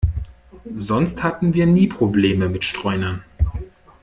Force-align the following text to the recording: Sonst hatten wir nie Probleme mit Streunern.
Sonst 0.75 1.21
hatten 1.21 1.53
wir 1.53 1.67
nie 1.67 1.85
Probleme 1.85 2.49
mit 2.49 2.65
Streunern. 2.65 3.23